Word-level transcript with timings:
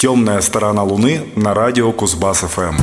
Темная 0.00 0.40
сторона 0.40 0.82
Луны 0.82 1.26
на 1.36 1.52
радио 1.52 1.92
Кузбасс 1.92 2.38
ФМ. 2.38 2.74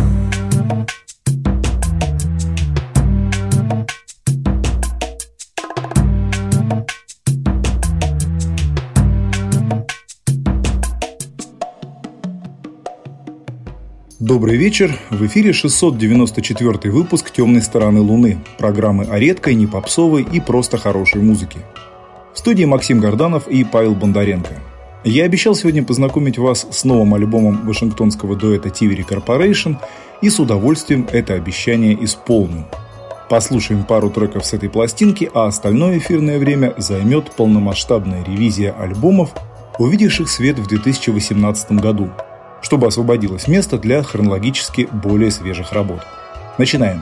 Добрый 14.20 14.58
вечер. 14.58 14.96
В 15.10 15.26
эфире 15.26 15.54
694 15.54 16.92
выпуск 16.92 17.32
«Темной 17.32 17.64
стороны 17.64 18.02
Луны» 18.02 18.44
программы 18.60 19.06
о 19.06 19.18
редкой, 19.18 19.56
не 19.56 19.66
попсовой 19.66 20.22
и 20.22 20.40
просто 20.40 20.78
хорошей 20.78 21.24
музыке. 21.24 21.62
В 22.36 22.38
студии 22.38 22.66
Максим 22.66 23.00
Горданов 23.00 23.48
и 23.48 23.64
Павел 23.64 23.96
Бондаренко– 23.96 24.62
я 25.10 25.26
обещал 25.26 25.56
сегодня 25.56 25.84
познакомить 25.84 26.38
вас 26.38 26.68
с 26.70 26.84
новым 26.84 27.14
альбомом 27.14 27.66
вашингтонского 27.66 28.36
дуэта 28.36 28.70
Tiveri 28.70 29.08
Corporation 29.08 29.78
и 30.22 30.30
с 30.30 30.40
удовольствием 30.40 31.08
это 31.12 31.34
обещание 31.34 31.98
исполню. 32.04 32.66
Послушаем 33.30 33.84
пару 33.84 34.10
треков 34.10 34.46
с 34.46 34.54
этой 34.54 34.70
пластинки, 34.70 35.30
а 35.34 35.48
остальное 35.48 35.98
эфирное 35.98 36.40
время 36.40 36.74
займет 36.78 37.32
полномасштабная 37.32 38.24
ревизия 38.24 38.72
альбомов, 38.72 39.32
увидевших 39.80 40.30
свет 40.30 40.60
в 40.60 40.68
2018 40.68 41.74
году, 41.74 42.10
чтобы 42.62 42.88
освободилось 42.88 43.48
место 43.48 43.78
для 43.78 44.02
хронологически 44.02 44.88
более 44.92 45.32
свежих 45.32 45.74
работ. 45.74 46.02
Начинаем. 46.58 47.02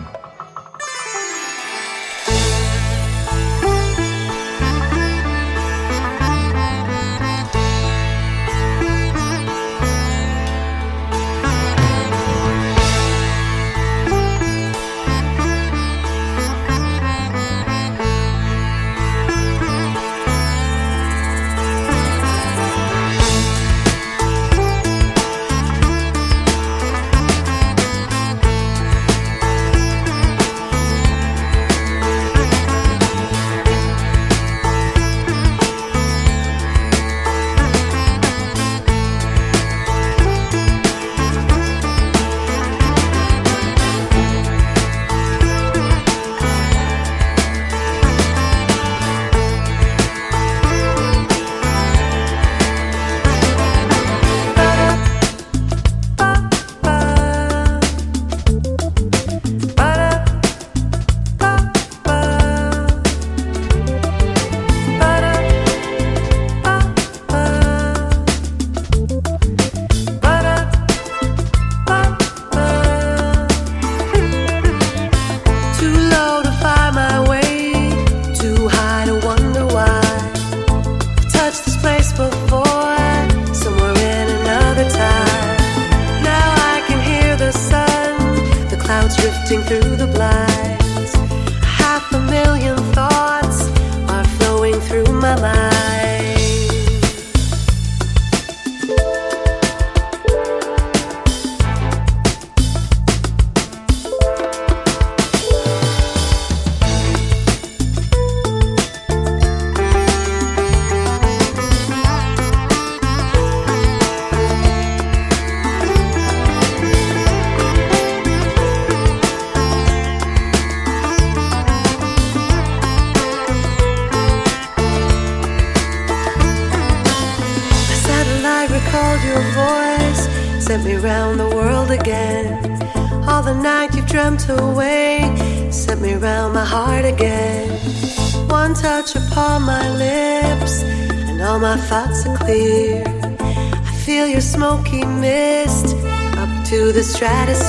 try 147.25 147.45
to 147.47 147.64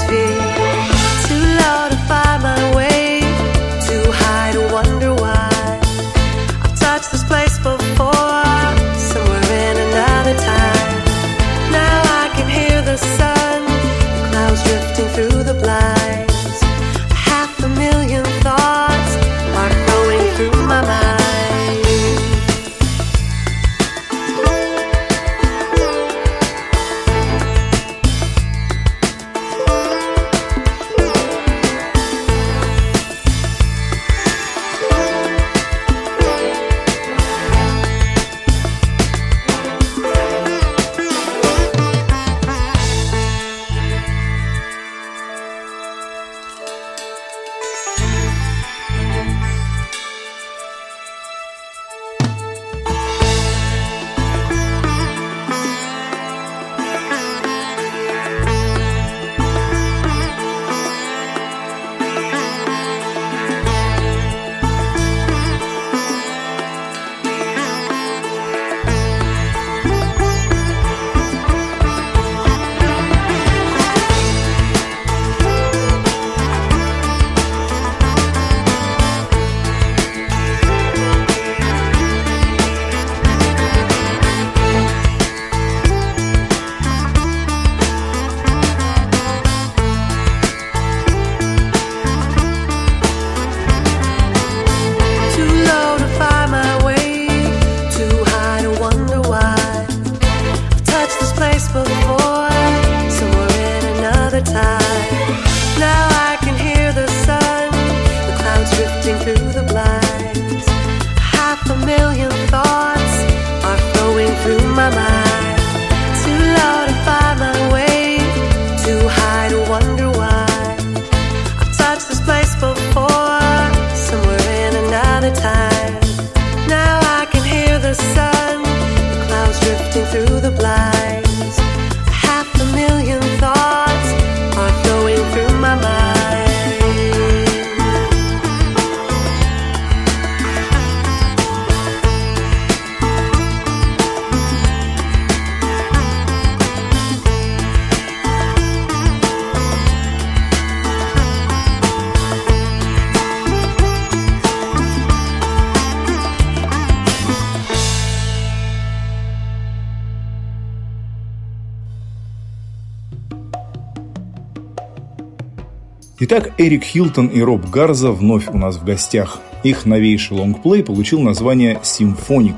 Итак, 166.39 166.53
Эрик 166.59 166.85
Хилтон 166.85 167.29
и 167.29 167.41
Роб 167.41 167.65
Гарза 167.71 168.13
вновь 168.13 168.49
у 168.49 168.59
нас 168.59 168.77
в 168.77 168.85
гостях. 168.85 169.41
Их 169.63 169.87
новейший 169.87 170.37
лонгплей 170.37 170.85
получил 170.85 171.23
название 171.23 171.81
«Симфоник». 171.83 172.57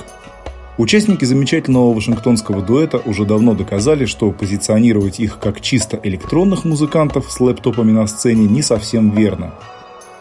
Участники 0.78 1.24
замечательного 1.24 1.94
вашингтонского 1.94 2.60
дуэта 2.60 2.98
уже 2.98 3.24
давно 3.24 3.54
доказали, 3.54 4.06
что 4.06 4.32
позиционировать 4.32 5.20
их 5.20 5.38
как 5.38 5.60
чисто 5.60 6.00
электронных 6.02 6.64
музыкантов 6.64 7.30
с 7.30 7.38
лэптопами 7.38 7.92
на 7.92 8.08
сцене 8.08 8.48
не 8.48 8.62
совсем 8.62 9.10
верно. 9.10 9.54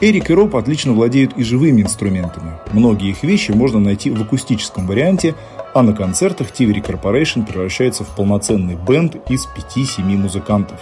Эрик 0.02 0.30
и 0.30 0.36
Роб 0.36 0.56
отлично 0.56 0.94
владеют 0.94 1.34
и 1.36 1.42
живыми 1.42 1.82
инструментами. 1.82 2.52
Многие 2.74 3.10
их 3.10 3.24
вещи 3.24 3.54
можно 3.54 3.80
найти 3.80 4.12
в 4.12 4.22
акустическом 4.22 4.86
варианте, 4.86 5.34
а 5.74 5.82
на 5.82 5.94
концертах 5.94 6.52
Tiveri 6.52 6.86
Corporation 6.86 7.44
превращается 7.44 8.04
в 8.04 8.10
полноценный 8.10 8.76
бенд 8.76 9.16
из 9.32 9.48
5-7 9.48 10.04
музыкантов. 10.04 10.80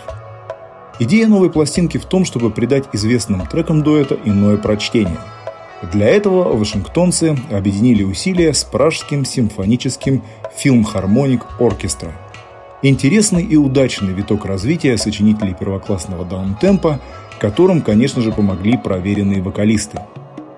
Идея 0.98 1.28
новой 1.28 1.50
пластинки 1.50 1.98
в 1.98 2.06
том, 2.06 2.24
чтобы 2.24 2.52
придать 2.52 2.86
известным 2.94 3.46
трекам 3.48 3.84
дуэта 3.84 4.18
иное 4.24 4.56
прочтение. 4.56 5.18
Для 5.92 6.08
этого 6.08 6.56
вашингтонцы 6.56 7.38
объединили 7.52 8.04
усилия 8.04 8.54
с 8.54 8.64
пражским 8.64 9.26
симфоническим 9.26 10.24
филмхармоник 10.56 11.46
оркестра. 11.60 12.14
Интересный 12.82 13.44
и 13.44 13.58
удачный 13.58 14.14
виток 14.14 14.46
развития 14.46 14.98
сочинителей 14.98 15.54
первоклассного 15.54 16.24
даунтемпа, 16.24 17.02
которым, 17.40 17.82
конечно 17.82 18.22
же, 18.22 18.32
помогли 18.32 18.78
проверенные 18.78 19.42
вокалисты. 19.42 20.00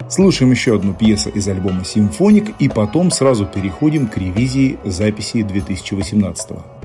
Слушаем 0.08 0.52
еще 0.52 0.76
одну 0.76 0.94
пьесу 0.94 1.30
из 1.30 1.48
альбома 1.48 1.84
«Симфоник» 1.84 2.54
и 2.60 2.70
потом 2.70 3.10
сразу 3.10 3.46
переходим 3.46 4.08
к 4.08 4.18
ревизии 4.18 4.78
записи 4.86 5.42
2018 5.42 6.50
года. 6.52 6.77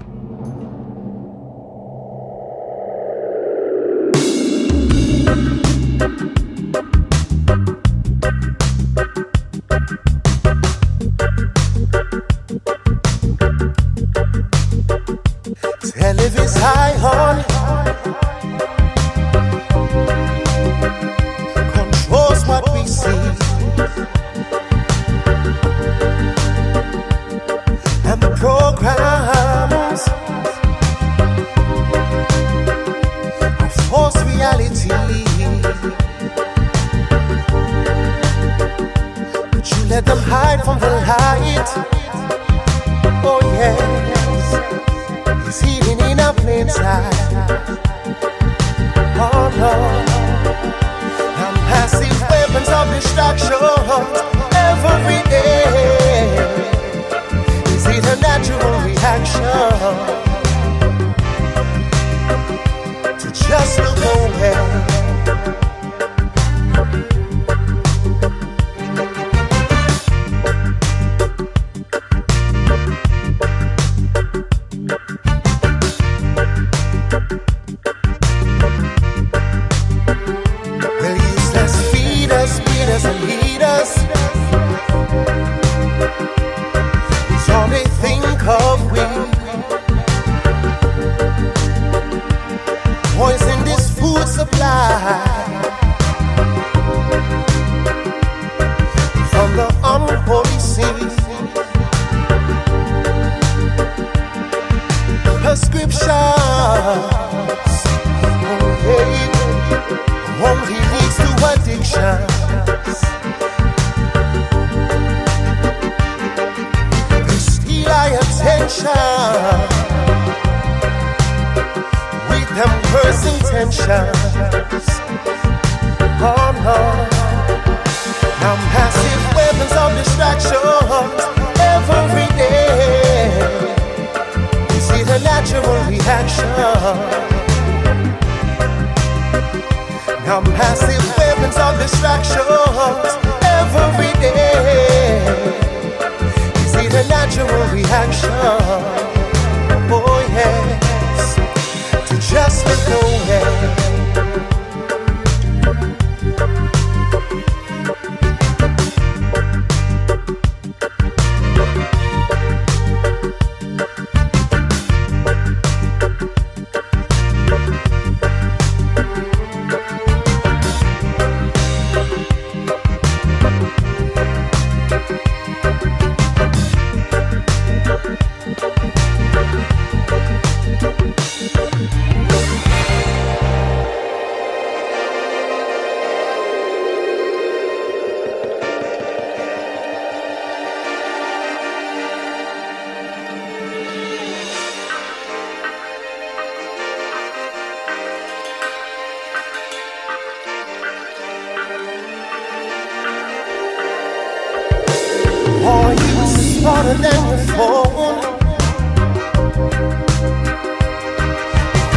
harder 206.64 206.94
than 206.94 207.20
before. 207.36 207.86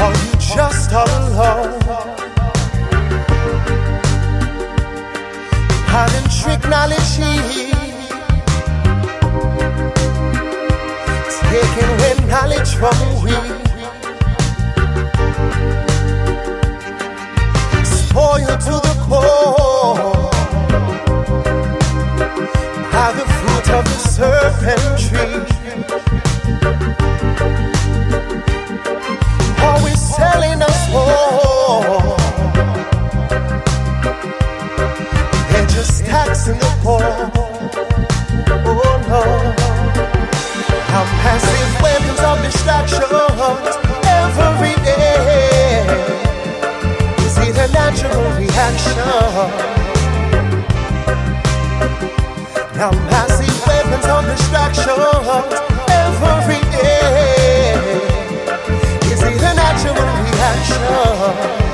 Are 0.03 0.15
you 0.23 0.31
just 0.39 0.91
alone? 0.91 1.81
Hiding 5.91 6.29
technology, 6.29 7.35
taking 11.49 11.89
away 11.95 12.13
knowledge 12.27 12.71
from 12.75 12.97
we. 13.23 13.35
spoiled 18.15 18.61
to 18.61 18.75
the 18.87 18.95
core. 19.07 20.31
Have 22.91 23.15
the 23.17 23.44
serpent 24.15 24.79
serpentry. 24.97 25.83
Always 29.59 29.99
selling 30.15 30.61
us 30.61 30.81
more. 30.93 32.15
They're 35.49 35.67
just 35.67 36.05
taxing 36.05 36.59
the 36.59 36.71
poor. 36.81 37.03
Oh 38.63 38.95
no. 39.11 39.23
Our 40.95 41.07
passive 41.23 41.71
weapons 41.83 42.21
of 42.29 42.37
distractions 42.41 43.75
every 44.07 44.75
day. 44.85 45.83
Is 47.25 47.37
it 47.37 47.57
a 47.57 47.67
natural 47.73 48.23
reaction? 48.39 48.95
Now 52.77 52.91
massive 53.11 53.54
silence 54.01 54.07
of 54.07 54.37
distraction 54.37 54.89
every 55.89 56.61
day. 56.71 57.73
Is 59.11 59.21
it 59.21 59.41
a 59.41 59.53
natural 59.53 59.95
reaction? 60.23 61.64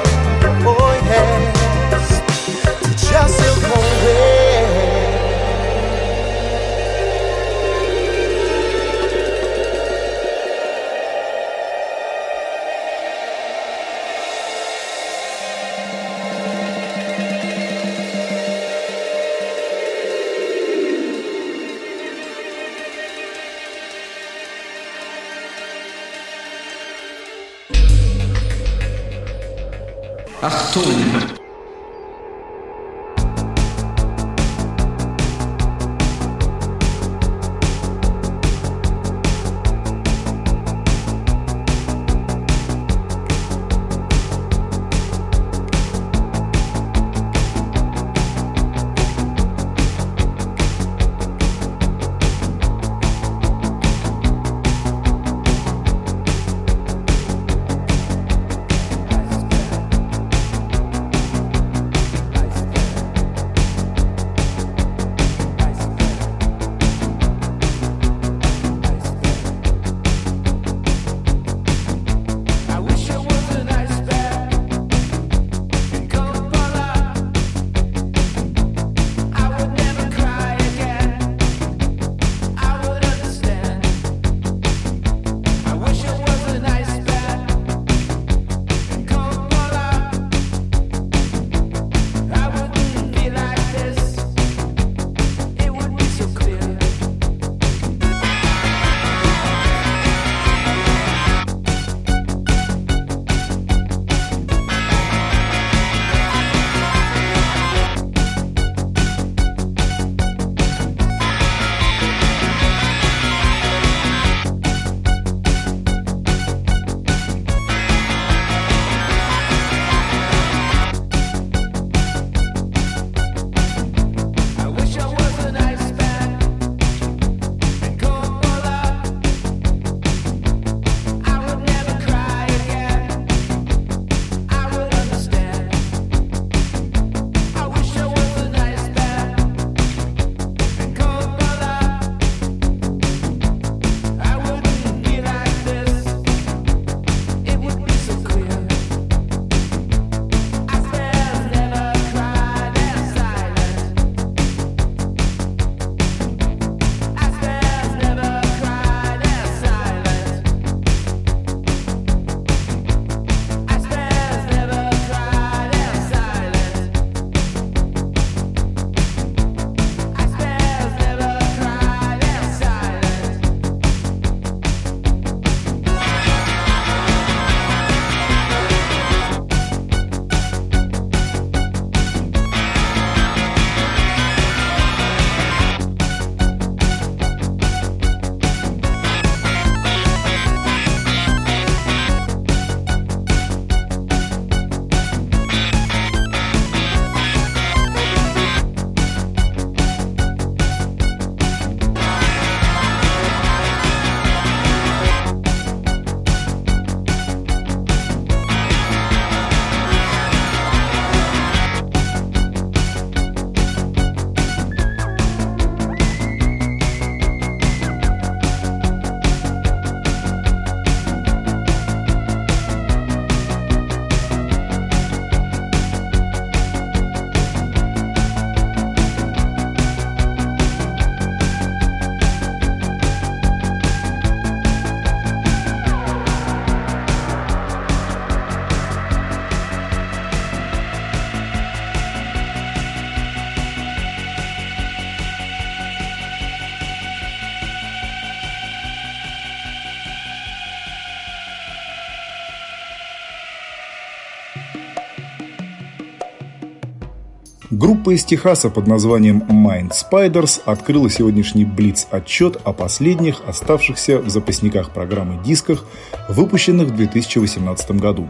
Группа 258.01 258.15
из 258.15 258.23
Техаса 258.23 258.71
под 258.71 258.87
названием 258.87 259.43
Mind 259.47 259.91
Spiders 259.91 260.59
открыла 260.65 261.07
сегодняшний 261.07 261.65
Блиц-отчет 261.65 262.59
о 262.63 262.73
последних 262.73 263.43
оставшихся 263.45 264.17
в 264.17 264.27
запасниках 264.27 264.89
программы 264.89 265.39
дисках, 265.43 265.85
выпущенных 266.27 266.87
в 266.87 266.95
2018 266.95 267.91
году. 267.99 268.27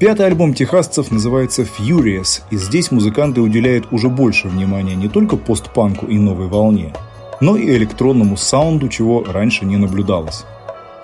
Пятый 0.00 0.24
альбом 0.24 0.54
техасцев 0.54 1.10
называется 1.10 1.64
Furious, 1.64 2.40
и 2.50 2.56
здесь 2.56 2.90
музыканты 2.90 3.42
уделяют 3.42 3.88
уже 3.90 4.08
больше 4.08 4.48
внимания 4.48 4.94
не 4.94 5.10
только 5.10 5.36
постпанку 5.36 6.06
и 6.06 6.16
новой 6.16 6.46
волне, 6.46 6.94
но 7.42 7.58
и 7.58 7.68
электронному 7.68 8.38
саунду, 8.38 8.88
чего 8.88 9.22
раньше 9.22 9.66
не 9.66 9.76
наблюдалось. 9.76 10.46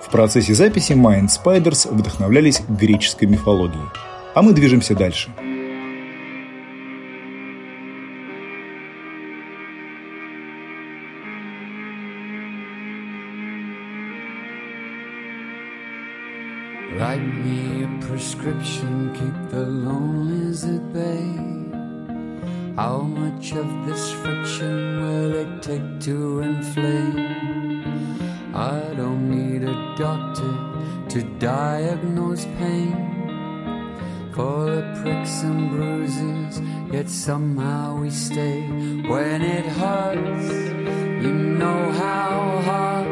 В 0.01 0.09
процессе 0.09 0.55
записи 0.55 0.93
Mind 0.93 1.27
Spiders 1.27 1.93
вдохновлялись 1.93 2.63
греческой 2.67 3.27
мифологией. 3.27 3.85
А 4.33 4.41
мы 4.41 4.53
движемся 4.53 4.95
дальше. 4.95 5.29
Prescription, 18.45 19.11
keep 19.15 19.49
the 19.49 19.65
loneliness 19.65 20.65
at 20.65 20.93
bay. 20.93 21.33
How 22.75 22.99
much 22.99 23.53
of 23.53 23.67
this 23.87 24.11
friction 24.21 25.01
will 25.01 25.33
it 25.33 25.63
take 25.63 25.99
to 26.01 26.41
inflame? 26.41 27.17
I 28.53 28.93
don't 28.95 29.31
need 29.31 29.63
a 29.63 29.95
doctor 29.97 30.53
to 31.09 31.23
diagnose 31.39 32.45
pain. 32.59 32.93
For 34.35 34.69
the 34.75 35.01
pricks 35.01 35.41
and 35.41 35.71
bruises, 35.71 36.61
yet 36.93 37.09
somehow 37.09 37.97
we 37.99 38.11
stay. 38.11 38.61
When 39.09 39.41
it 39.41 39.65
hurts, 39.65 40.53
you 41.25 41.33
know 41.33 41.91
how 41.93 42.61
hard, 42.69 43.07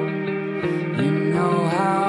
you 1.03 1.11
know 1.33 1.67
how 1.69 2.02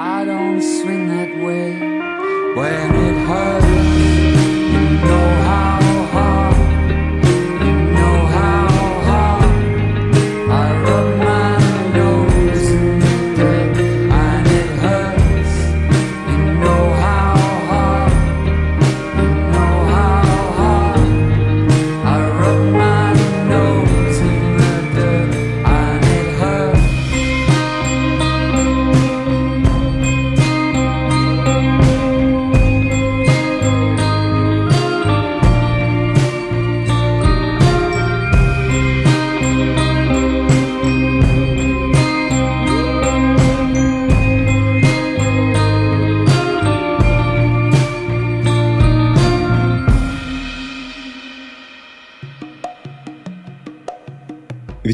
I 0.00 0.24
don't 0.24 0.62
swing 0.62 1.08
that 1.08 1.36
way 1.38 1.72
when 2.54 2.94
it 2.94 3.26
hurts. 3.26 4.27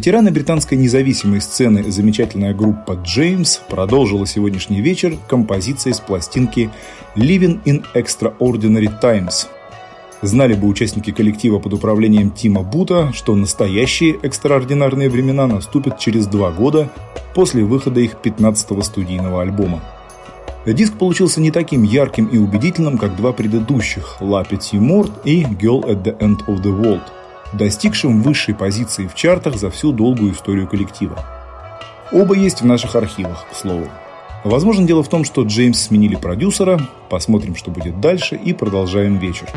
Ветераны 0.04 0.30
британской 0.30 0.76
независимой 0.76 1.40
сцены 1.40 1.90
замечательная 1.90 2.52
группа 2.52 2.92
Джеймс 3.02 3.56
продолжила 3.70 4.26
сегодняшний 4.26 4.82
вечер 4.82 5.16
композицией 5.28 5.94
с 5.94 6.00
пластинки 6.00 6.68
«Living 7.16 7.62
in 7.64 7.82
Extraordinary 7.94 8.90
Times». 9.00 9.46
Знали 10.20 10.52
бы 10.52 10.68
участники 10.68 11.10
коллектива 11.10 11.58
под 11.58 11.72
управлением 11.72 12.32
Тима 12.32 12.62
Бута, 12.62 13.12
что 13.14 13.34
настоящие 13.34 14.18
экстраординарные 14.20 15.08
времена 15.08 15.46
наступят 15.46 15.98
через 15.98 16.26
два 16.26 16.50
года 16.50 16.90
после 17.34 17.64
выхода 17.64 18.00
их 18.00 18.16
15-го 18.22 18.82
студийного 18.82 19.40
альбома. 19.40 19.82
Диск 20.66 20.98
получился 20.98 21.40
не 21.40 21.50
таким 21.50 21.82
ярким 21.82 22.26
и 22.26 22.36
убедительным, 22.36 22.98
как 22.98 23.16
два 23.16 23.32
предыдущих 23.32 24.18
«La 24.20 24.46
Petite 24.46 24.78
Mort» 24.78 25.12
и 25.24 25.44
«Girl 25.44 25.82
at 25.88 26.02
the 26.02 26.18
End 26.18 26.44
of 26.46 26.62
the 26.62 26.78
World», 26.78 27.04
достигшим 27.56 28.22
высшей 28.22 28.54
позиции 28.54 29.06
в 29.06 29.14
чартах 29.14 29.56
за 29.56 29.70
всю 29.70 29.92
долгую 29.92 30.32
историю 30.32 30.66
коллектива. 30.68 31.24
Оба 32.12 32.34
есть 32.34 32.60
в 32.60 32.66
наших 32.66 32.96
архивах, 32.96 33.46
к 33.50 33.54
слову. 33.54 33.88
Возможно, 34.44 34.86
дело 34.86 35.02
в 35.02 35.08
том, 35.08 35.24
что 35.24 35.42
Джеймс 35.42 35.80
сменили 35.80 36.16
продюсера, 36.16 36.78
посмотрим, 37.08 37.56
что 37.56 37.70
будет 37.70 38.00
дальше, 38.00 38.36
и 38.36 38.52
продолжаем 38.52 39.18
вечер. 39.18 39.48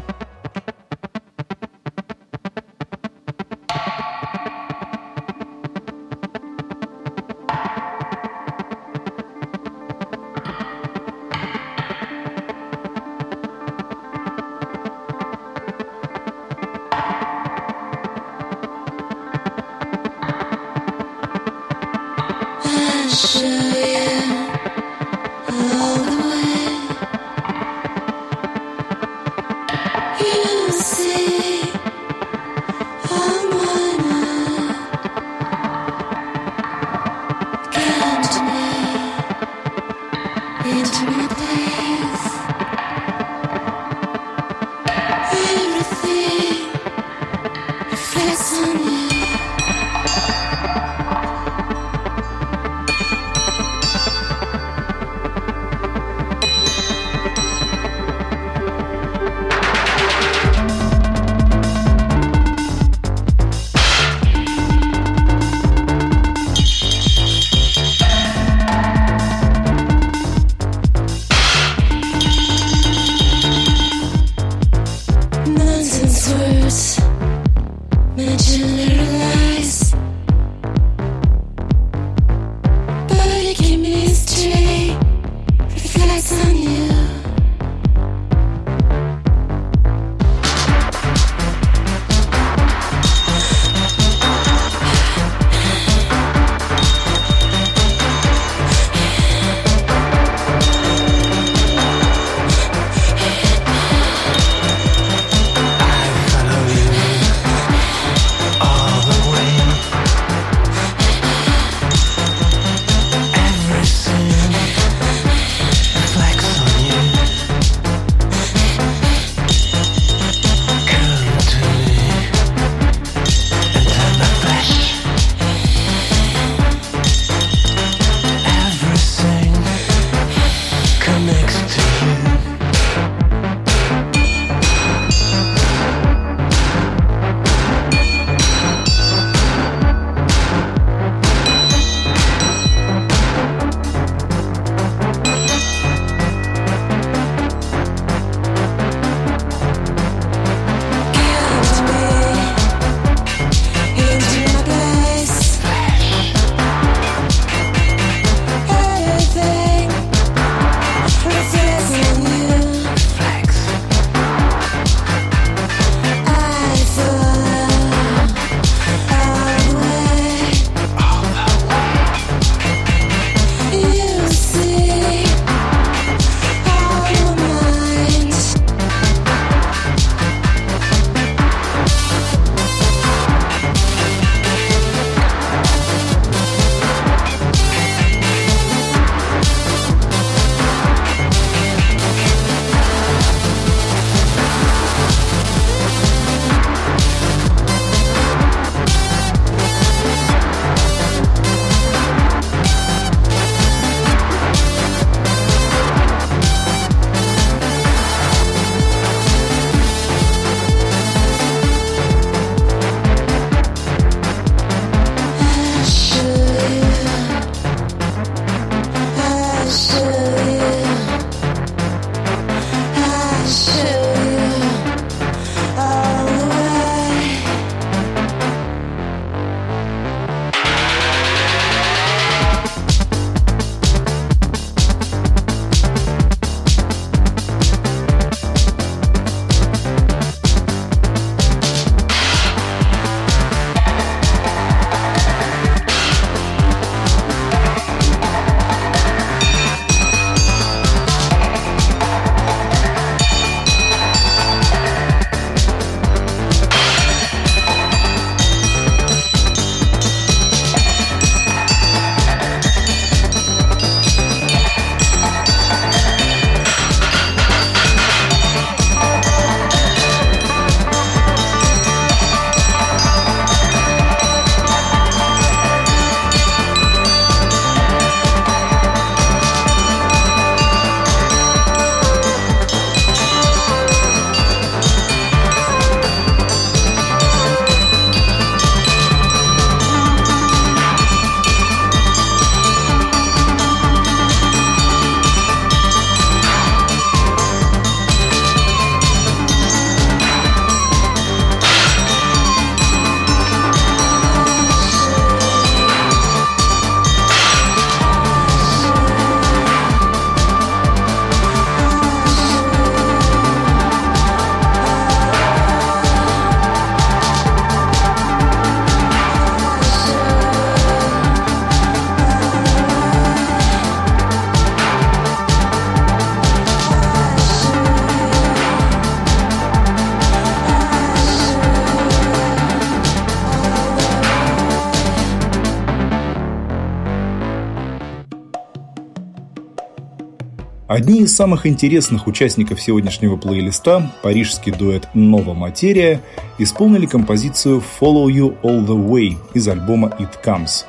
Одни 341.07 341.21
из 341.21 341.33
самых 341.33 341.65
интересных 341.65 342.27
участников 342.27 342.81
сегодняшнего 342.81 343.37
плейлиста, 343.37 344.11
парижский 344.21 344.73
дуэт 344.73 345.07
«Нова 345.13 345.53
Материя», 345.53 346.21
исполнили 346.57 347.05
композицию 347.05 347.81
«Follow 347.81 348.25
You 348.25 348.57
All 348.61 348.85
The 348.85 349.07
Way» 349.07 349.37
из 349.53 349.65
альбома 349.69 350.09
«It 350.19 350.31
Comes». 350.43 350.83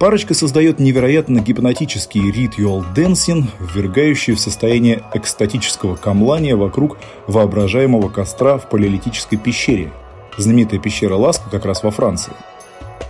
Парочка 0.00 0.32
создает 0.32 0.80
невероятно 0.80 1.40
гипнотический 1.40 2.32
ритуал 2.32 2.86
dancing, 2.96 3.44
ввергающий 3.60 4.32
в 4.32 4.40
состояние 4.40 5.02
экстатического 5.12 5.94
камлания 5.94 6.56
вокруг 6.56 6.96
воображаемого 7.26 8.08
костра 8.08 8.56
в 8.56 8.70
палеолитической 8.70 9.36
пещере. 9.36 9.92
Знаменитая 10.38 10.80
пещера 10.80 11.16
Ласка 11.16 11.50
как 11.50 11.66
раз 11.66 11.82
во 11.82 11.90
Франции– 11.90 12.32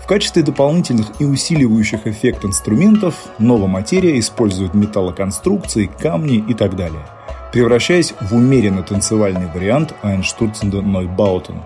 в 0.04 0.06
качестве 0.06 0.42
дополнительных 0.42 1.18
и 1.18 1.24
усиливающих 1.24 2.06
эффект 2.06 2.44
инструментов 2.44 3.14
новая 3.38 3.68
материя 3.68 4.18
использует 4.18 4.74
металлоконструкции, 4.74 5.90
камни 5.98 6.44
и 6.46 6.52
так 6.52 6.76
далее, 6.76 7.06
превращаясь 7.54 8.12
в 8.20 8.34
умеренно 8.34 8.82
танцевальный 8.82 9.46
вариант 9.46 9.94
Einstürzende 10.02 10.82
Neubauten. 10.82 11.62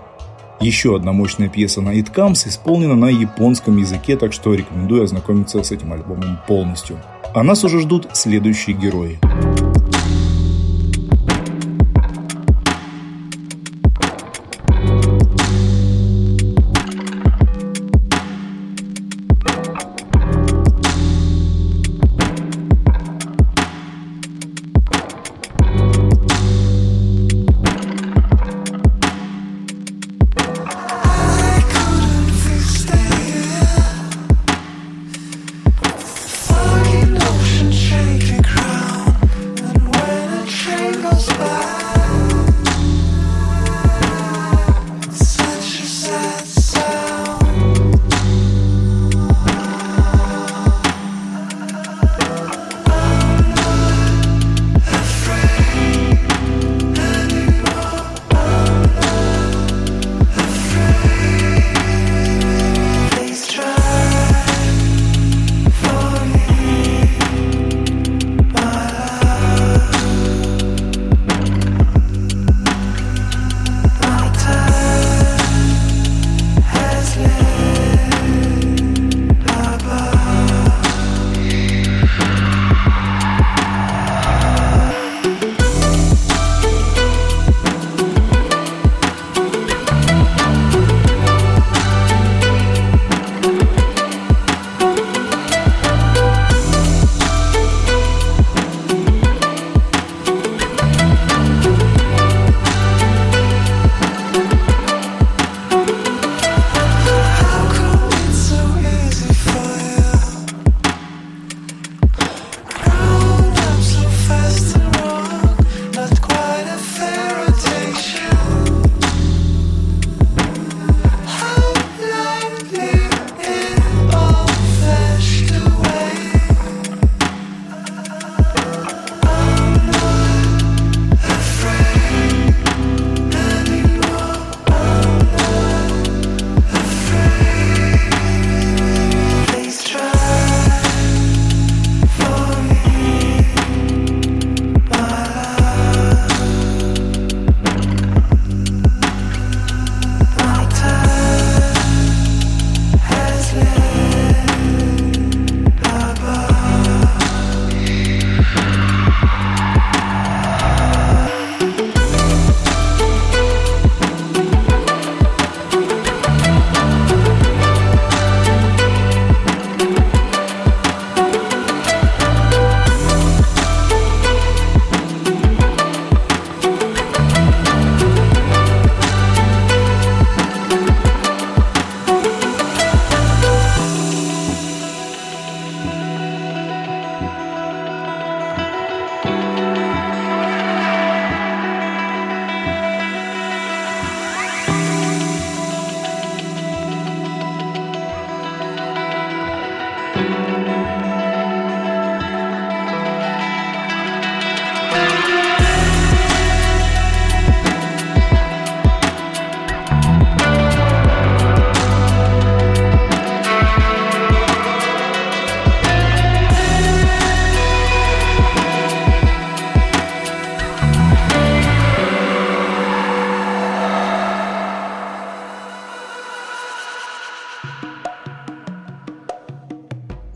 Еще 0.61 0.95
одна 0.95 1.11
мощная 1.11 1.49
пьеса 1.49 1.81
на 1.81 1.89
Comes 1.89 2.47
исполнена 2.47 2.95
на 2.95 3.09
японском 3.09 3.75
языке, 3.75 4.15
так 4.15 4.31
что 4.31 4.53
рекомендую 4.53 5.03
ознакомиться 5.03 5.61
с 5.61 5.71
этим 5.71 5.91
альбомом 5.91 6.39
полностью. 6.47 6.97
А 7.33 7.43
нас 7.43 7.65
уже 7.65 7.81
ждут 7.81 8.07
следующие 8.13 8.73
герои. 8.73 9.19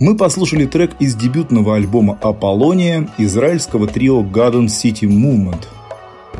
Мы 0.05 0.17
послушали 0.17 0.65
трек 0.65 0.91
из 0.99 1.15
дебютного 1.15 1.77
альбома 1.77 2.17
«Аполлония» 2.21 3.07
израильского 3.17 3.87
трио 3.87 4.21
Garden 4.21 4.65
City 4.65 5.07
Movement. 5.07 5.63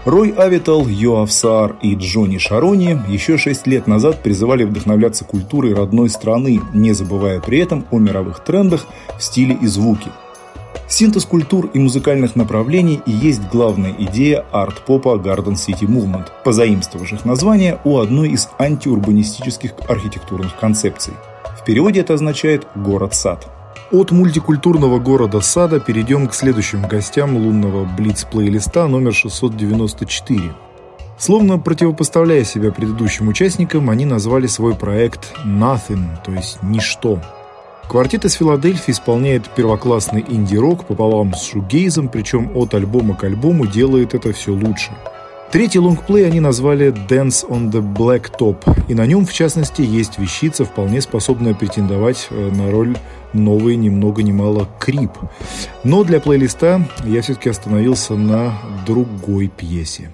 Рой 0.03 0.31
Авитал, 0.31 0.85
Йоав 0.85 1.31
Саар 1.31 1.77
и 1.81 1.95
Джонни 1.95 2.39
Шарони 2.39 2.99
еще 3.07 3.37
шесть 3.37 3.65
лет 3.65 3.87
назад 3.87 4.21
призывали 4.21 4.65
вдохновляться 4.65 5.23
культурой 5.23 5.73
родной 5.73 6.09
страны, 6.09 6.59
не 6.73 6.91
забывая 6.91 7.39
при 7.39 7.59
этом 7.59 7.85
о 7.89 7.99
мировых 7.99 8.43
трендах 8.43 8.85
в 9.17 9.23
стиле 9.23 9.57
и 9.61 9.65
звуке. 9.67 10.09
Синтез 10.89 11.23
культур 11.23 11.69
и 11.73 11.79
музыкальных 11.79 12.35
направлений 12.35 12.99
и 13.05 13.11
есть 13.11 13.43
главная 13.49 13.95
идея 13.97 14.43
арт-попа 14.51 15.15
Garden 15.15 15.53
City 15.53 15.87
Movement, 15.87 16.25
позаимствовавших 16.43 17.23
название 17.23 17.79
у 17.85 17.99
одной 17.99 18.31
из 18.31 18.49
антиурбанистических 18.59 19.71
архитектурных 19.87 20.59
концепций. 20.59 21.13
В 21.61 21.65
переводе 21.65 22.01
это 22.01 22.15
означает 22.15 22.67
«город-сад». 22.75 23.52
От 23.93 24.09
мультикультурного 24.09 24.97
города 24.97 25.39
Сада 25.39 25.79
перейдем 25.79 26.27
к 26.27 26.33
следующим 26.33 26.81
гостям 26.81 27.37
лунного 27.37 27.85
блиц-плейлиста 27.85 28.87
номер 28.87 29.13
694. 29.13 30.51
Словно 31.19 31.59
противопоставляя 31.59 32.43
себя 32.43 32.71
предыдущим 32.71 33.27
участникам, 33.27 33.91
они 33.91 34.05
назвали 34.05 34.47
свой 34.47 34.73
проект 34.73 35.31
«Nothing», 35.45 36.07
то 36.25 36.31
есть 36.31 36.57
«Ничто». 36.63 37.21
Квартет 37.87 38.25
из 38.25 38.33
Филадельфии 38.33 38.93
исполняет 38.93 39.47
первоклассный 39.49 40.25
инди-рок 40.27 40.85
пополам 40.85 41.35
с 41.35 41.43
шугейзом, 41.43 42.07
причем 42.07 42.49
от 42.55 42.73
альбома 42.73 43.15
к 43.15 43.23
альбому 43.25 43.67
делает 43.67 44.15
это 44.15 44.33
все 44.33 44.53
лучше. 44.53 44.89
Третий 45.53 45.77
лонгплей 45.77 46.25
они 46.25 46.39
назвали 46.39 46.91
«Dance 46.91 47.47
on 47.47 47.69
the 47.69 47.79
Black 47.79 48.31
Top», 48.39 48.57
и 48.87 48.95
на 48.95 49.05
нем, 49.05 49.23
в 49.23 49.31
частности, 49.31 49.83
есть 49.83 50.17
вещица, 50.17 50.65
вполне 50.65 50.99
способная 50.99 51.53
претендовать 51.53 52.25
э, 52.31 52.49
на 52.49 52.71
роль 52.71 52.97
новой 53.33 53.75
ни 53.75 53.89
много 53.89 54.23
ни 54.23 54.31
мало 54.31 54.67
крип. 54.79 55.11
Но 55.83 56.03
для 56.03 56.19
плейлиста 56.19 56.89
я 57.05 57.21
все-таки 57.21 57.49
остановился 57.49 58.15
на 58.15 58.55
другой 58.87 59.47
пьесе. 59.47 60.09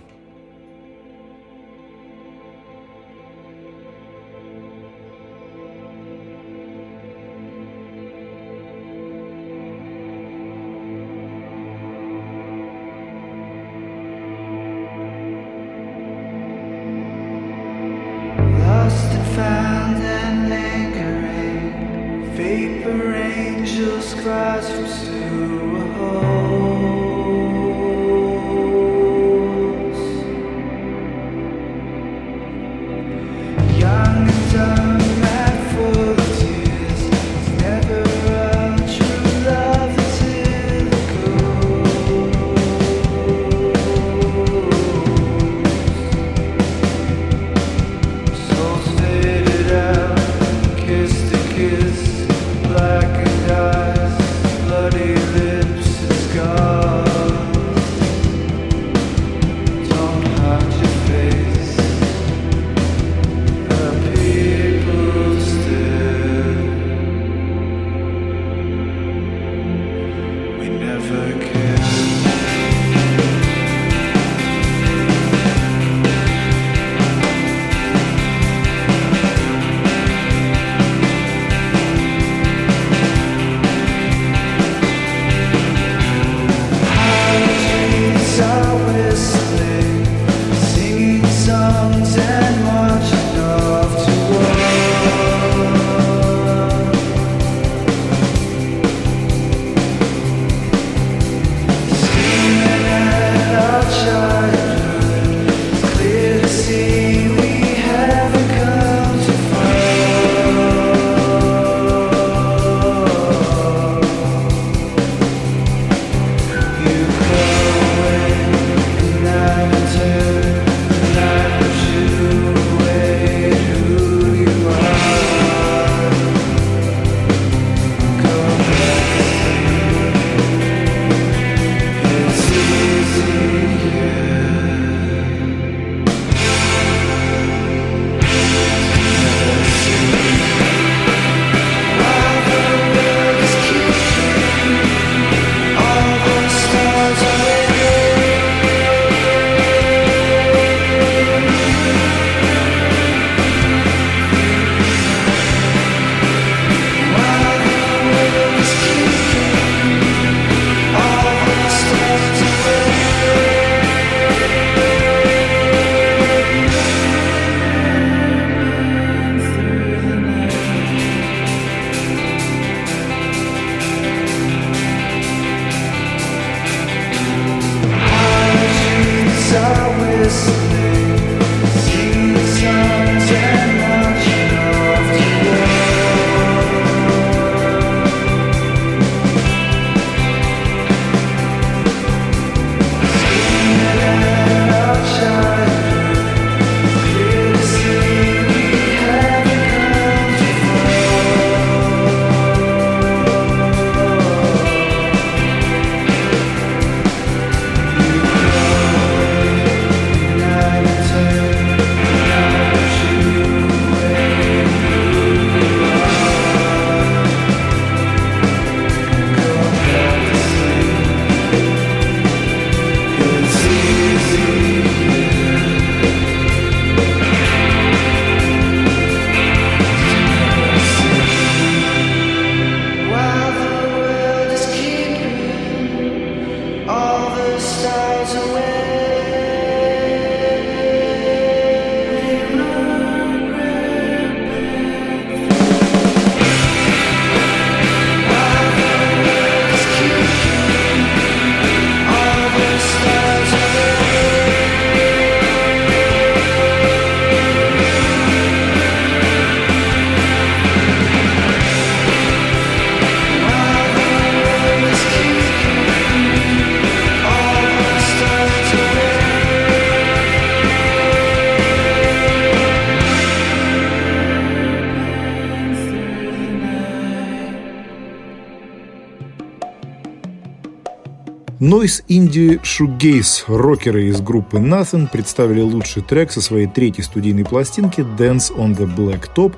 Нойс 281.69 282.01
Инди 282.07 282.59
Шугейс, 282.63 283.45
рокеры 283.47 284.05
из 284.05 284.21
группы 284.21 284.57
Nothing, 284.57 285.07
представили 285.07 285.61
лучший 285.61 286.01
трек 286.01 286.31
со 286.31 286.41
своей 286.41 286.65
третьей 286.65 287.03
студийной 287.03 287.45
пластинки 287.45 287.99
Dance 287.99 288.51
on 288.51 288.75
the 288.75 288.91
Black 288.91 289.29
Top, 289.35 289.53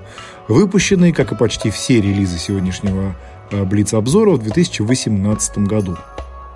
выпущенной, 0.49 1.13
как 1.13 1.31
и 1.31 1.37
почти 1.37 1.69
все 1.69 2.01
релизы 2.01 2.37
сегодняшнего 2.37 3.15
э, 3.49 3.63
Блиц-обзора, 3.63 4.31
в 4.31 4.43
2018 4.43 5.59
году. 5.59 5.95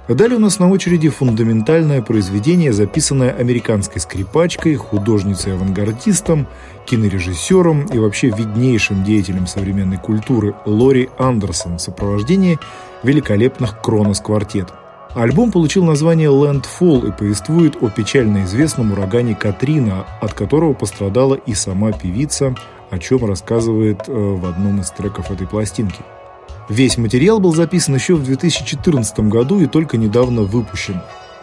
Далее 0.10 0.36
у 0.36 0.42
нас 0.42 0.60
на 0.60 0.70
очереди 0.70 1.08
фундаментальное 1.08 2.02
произведение, 2.02 2.74
записанное 2.74 3.32
американской 3.32 4.02
скрипачкой, 4.02 4.76
художницей-авангардистом, 4.76 6.48
кинорежиссером 6.86 7.86
и 7.86 7.98
вообще 7.98 8.28
виднейшим 8.28 9.06
деятелем 9.06 9.48
современной 9.48 10.00
культуры 10.00 10.54
Лори 10.66 11.10
Андерсон 11.18 11.78
в 11.78 11.82
сопровождении 11.82 12.60
великолепных 13.04 13.82
Кронос-квартет. 13.82 14.68
Альбом 15.16 15.50
получил 15.50 15.86
название 15.86 16.30
Landfall 16.30 17.08
и 17.08 17.12
повествует 17.12 17.82
о 17.82 17.90
печально 17.90 18.44
известном 18.44 18.92
урагане 18.92 19.34
Катрина, 19.34 20.06
от 20.20 20.34
которого 20.34 20.74
пострадала 20.74 21.36
и 21.36 21.54
сама 21.54 21.94
певица, 21.94 22.54
о 22.90 23.00
чем 23.00 23.24
рассказывает 23.24 24.10
э, 24.10 24.12
в 24.12 24.46
одном 24.46 24.82
из 24.82 24.92
треков 24.92 25.32
этой 25.32 25.48
пластинки. 25.48 26.02
Весь 26.68 26.98
материал 26.98 27.40
был 27.40 27.56
записан 27.56 27.96
еще 27.96 28.16
в 28.16 28.26
2014 28.26 29.20
году 29.22 29.62
и 29.62 29.68
только 29.68 29.96
недавно 29.96 30.42
выпущен. 30.42 31.00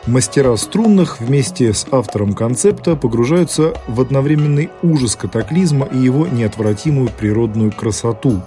Мастера 0.07 0.55
струнных 0.57 1.21
вместе 1.21 1.73
с 1.73 1.87
автором 1.91 2.35
концепта 2.35 2.95
погружаются 2.95 3.73
в 3.89 4.03
одновременный 4.03 4.69
ужас 4.83 5.17
катаклизма 5.17 5.87
и 5.87 5.97
его 5.97 6.27
неотвратимую 6.27 7.09
природную 7.09 7.73
красоту. 7.73 8.43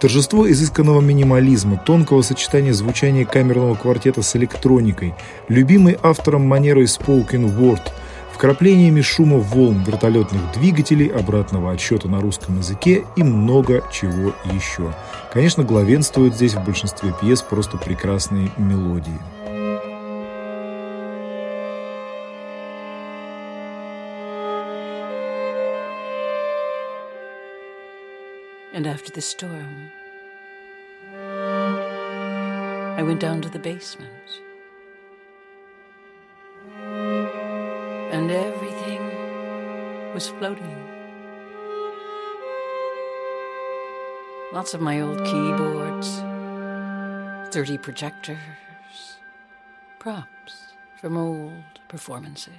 Торжество 0.00 0.50
изысканного 0.50 1.00
минимализма, 1.00 1.78
тонкого 1.78 2.22
сочетания 2.22 2.72
звучания 2.72 3.24
камерного 3.24 3.74
квартета 3.74 4.22
с 4.22 4.36
электроникой, 4.36 5.14
любимой 5.48 5.98
автором 6.02 6.42
манерой 6.42 6.84
spoken 6.84 7.56
word– 7.58 7.82
вкраплениями 8.36 9.00
шума 9.00 9.38
волн 9.38 9.82
вертолетных 9.82 10.52
двигателей, 10.52 11.08
обратного 11.08 11.72
отсчета 11.72 12.06
на 12.08 12.20
русском 12.20 12.58
языке 12.58 13.06
и 13.16 13.22
много 13.22 13.82
чего 13.90 14.34
еще. 14.52 14.94
Конечно, 15.32 15.64
главенствуют 15.64 16.34
здесь 16.34 16.52
в 16.52 16.62
большинстве 16.62 17.14
пьес 17.18 17.40
просто 17.40 17.78
прекрасные 17.78 18.50
мелодии. 18.58 19.18
And 28.76 28.86
after 28.86 29.10
the 29.10 29.22
storm, 29.22 29.90
I 32.98 33.02
went 33.02 33.20
down 33.20 33.40
to 33.40 33.48
the 33.48 33.58
basement. 33.58 34.42
And 38.12 38.30
everything 38.30 40.12
was 40.12 40.28
floating. 40.28 40.76
Lots 44.52 44.74
of 44.74 44.82
my 44.82 45.00
old 45.00 45.24
keyboards, 45.24 46.18
30 47.54 47.78
projectors, 47.78 48.36
props 49.98 50.74
from 51.00 51.16
old 51.16 51.80
performances, 51.88 52.52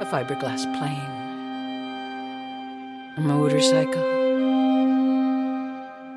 a 0.00 0.04
fiberglass 0.10 0.64
plane 0.76 1.27
a 3.18 3.20
motorcycle, 3.20 4.02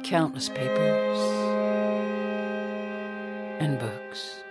countless 0.03 0.49
papers, 0.49 1.17
and 3.59 3.79
books. 3.79 4.43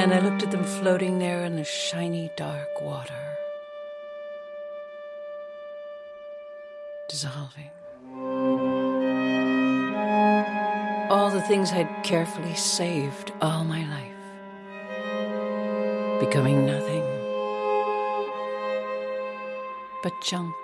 And 0.00 0.12
I 0.12 0.18
looked 0.18 0.42
at 0.42 0.50
them 0.50 0.64
floating 0.64 1.20
there 1.20 1.44
in 1.44 1.54
the 1.54 1.62
shiny 1.62 2.32
dark 2.36 2.82
water, 2.82 3.36
dissolving. 7.08 7.70
All 11.08 11.30
the 11.30 11.42
things 11.42 11.70
I'd 11.70 12.02
carefully 12.02 12.54
saved 12.54 13.30
all 13.40 13.62
my 13.62 13.88
life 13.88 14.19
becoming 16.20 16.66
nothing 16.66 17.02
but 20.02 20.12
junk. 20.20 20.54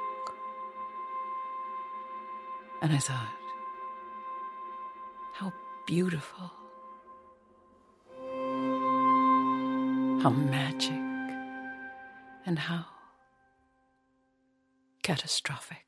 And 2.83 2.93
I 2.93 2.99
thought, 2.99 3.29
how 5.33 5.53
beautiful, 5.87 6.51
how 10.23 10.31
magic, 10.31 10.93
and 12.45 12.59
how 12.59 12.85
catastrophic. 15.03 15.86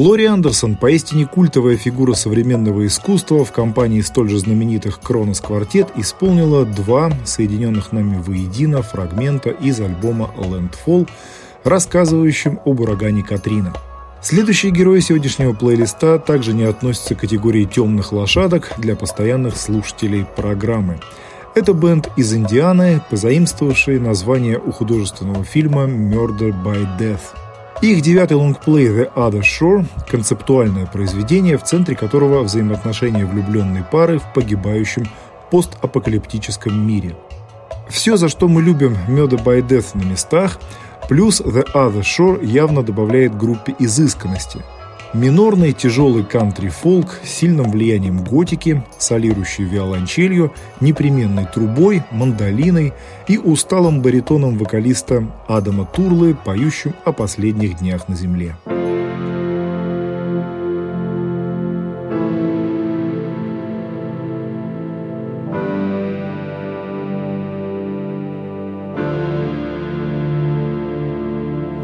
Лори 0.00 0.24
Андерсон, 0.24 0.76
поистине 0.76 1.26
культовая 1.26 1.76
фигура 1.76 2.14
современного 2.14 2.86
искусства, 2.86 3.44
в 3.44 3.52
компании 3.52 4.00
столь 4.00 4.30
же 4.30 4.38
знаменитых 4.38 4.98
Кронос 4.98 5.42
Квартет 5.42 5.88
исполнила 5.94 6.64
два 6.64 7.12
соединенных 7.26 7.92
нами 7.92 8.16
воедино 8.16 8.80
фрагмента 8.80 9.50
из 9.50 9.78
альбома 9.78 10.30
Landfall, 10.38 11.06
рассказывающим 11.64 12.60
об 12.64 12.80
урагане 12.80 13.22
Катрина. 13.22 13.74
Следующие 14.22 14.72
герои 14.72 15.00
сегодняшнего 15.00 15.52
плейлиста 15.52 16.18
также 16.18 16.54
не 16.54 16.64
относятся 16.64 17.14
к 17.14 17.20
категории 17.20 17.66
темных 17.66 18.12
лошадок 18.12 18.72
для 18.78 18.96
постоянных 18.96 19.54
слушателей 19.58 20.24
программы. 20.24 20.98
Это 21.54 21.74
бенд 21.74 22.08
из 22.16 22.32
Индианы, 22.32 23.02
позаимствовавший 23.10 24.00
название 24.00 24.58
у 24.58 24.72
художественного 24.72 25.44
фильма 25.44 25.82
«Murder 25.82 26.54
by 26.64 26.88
Death». 26.98 27.49
Их 27.80 28.02
девятый 28.02 28.36
лонгплей 28.36 28.88
«The 28.88 29.14
Other 29.14 29.40
Shore»– 29.40 29.86
концептуальное 30.10 30.84
произведение, 30.84 31.56
в 31.56 31.62
центре 31.62 31.96
которого 31.96 32.42
взаимоотношения 32.42 33.24
влюбленной 33.24 33.84
пары 33.84 34.18
в 34.18 34.32
погибающем 34.34 35.06
постапокалиптическом 35.50 36.86
мире. 36.86 37.16
Все, 37.88 38.18
за 38.18 38.28
что 38.28 38.48
мы 38.48 38.60
любим 38.60 38.96
«Murder 39.08 39.42
by 39.42 39.66
Death» 39.66 39.96
на 39.96 40.02
местах, 40.02 40.58
плюс 41.08 41.40
«The 41.40 41.72
Other 41.72 42.02
Shore» 42.02 42.44
явно 42.44 42.82
добавляет 42.82 43.36
группе 43.36 43.74
изысканности– 43.78 44.62
Минорный 45.12 45.72
тяжелый 45.72 46.22
кантри-фолк 46.22 47.18
с 47.24 47.30
сильным 47.30 47.72
влиянием 47.72 48.22
готики, 48.22 48.84
солирующий 48.96 49.64
виолончелью, 49.64 50.52
непременной 50.78 51.46
трубой, 51.46 52.04
мандолиной 52.12 52.92
и 53.26 53.36
усталым 53.36 54.02
баритоном 54.02 54.56
вокалиста 54.56 55.26
Адама 55.48 55.84
Турлы, 55.84 56.36
поющим 56.36 56.94
о 57.04 57.10
последних 57.10 57.78
днях 57.78 58.08
на 58.08 58.14
земле. 58.14 58.54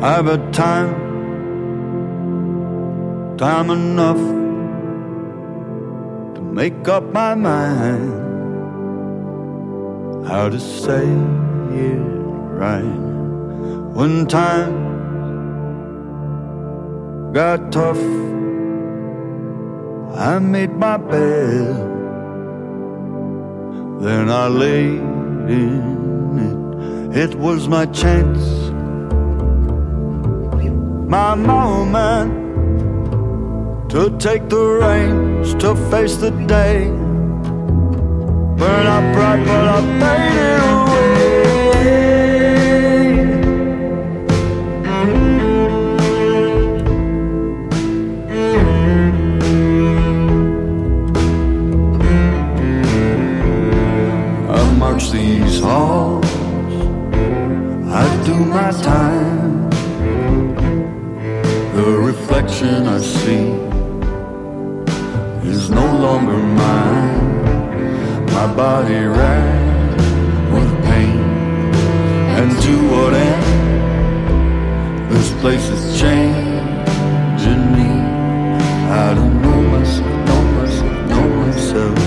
I've 0.01 0.27
had 0.27 0.53
time 0.53 1.06
time 3.39 3.69
enough 3.69 4.17
to 6.35 6.41
make 6.41 6.89
up 6.89 7.05
my 7.13 7.35
mind 7.35 8.25
how 10.27 10.49
to 10.49 10.59
say 10.59 11.05
it 11.05 12.01
right. 12.63 12.97
When 13.95 14.27
time 14.27 14.73
got 17.35 17.71
tough, 17.71 18.01
I 20.17 20.39
made 20.39 20.73
my 20.73 20.97
bed, 20.97 21.77
then 24.01 24.31
I 24.31 24.49
laid 24.49 25.01
in 25.51 26.39
it. 27.13 27.19
It 27.29 27.35
was 27.35 27.69
my 27.69 27.85
chance, 27.85 28.71
my 31.07 31.35
moment 31.35 32.46
to 33.89 34.17
take 34.19 34.49
the 34.49 34.65
reins, 34.81 35.55
to 35.55 35.75
face 35.91 36.17
the 36.17 36.31
day. 36.31 36.89
Burn 38.59 38.87
up 38.87 39.15
bright, 39.15 39.45
but 39.47 39.69
I 39.69 39.81
faded 40.01 40.61
away. 40.61 41.27
March 54.79 55.11
these 55.11 55.61
halls, 55.61 56.27
I 57.91 58.25
do 58.25 58.35
my 58.35 58.71
time. 58.83 59.71
The 61.75 61.99
reflection 61.99 62.87
I 62.87 62.99
see 62.99 63.66
is 65.67 65.73
no 65.73 65.87
longer 66.07 66.37
mine. 66.37 67.43
My 68.27 68.47
body 68.55 69.01
racked 69.19 70.01
with 70.53 70.71
pain. 70.85 71.21
And 72.39 72.51
to 72.63 72.73
what 72.91 73.13
end? 73.15 73.45
This 75.11 75.29
place 75.41 75.69
is 75.77 76.01
changing 76.01 77.65
me. 77.77 77.91
I 79.05 79.15
don't 79.15 79.43
know 79.43 79.61
myself, 79.75 80.15
know 80.29 80.43
myself, 80.59 80.97
know 81.11 81.27
myself. 81.43 81.99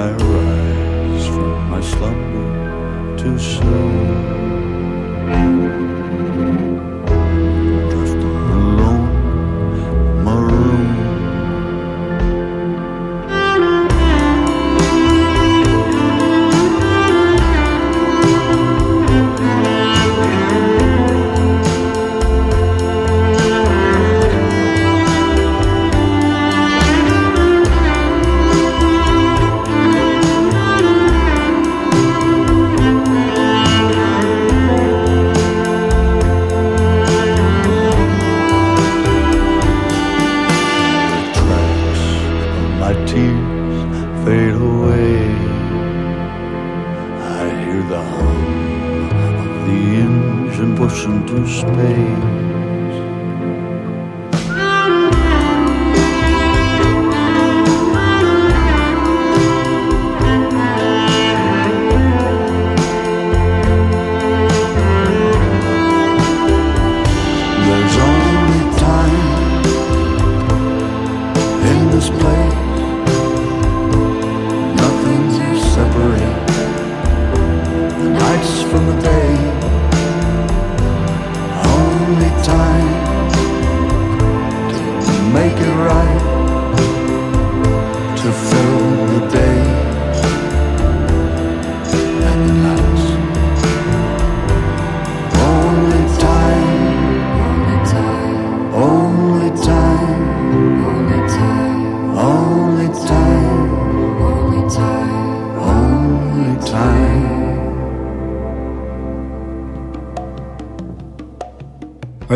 I 0.00 0.02
rise 0.30 1.26
from 1.26 1.70
my 1.70 1.80
slumber 1.80 2.48
too 3.18 3.38
soon. 3.38 4.42